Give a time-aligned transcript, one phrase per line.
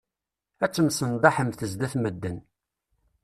[0.63, 2.37] Ad temsenḍaḥemt zdat medden.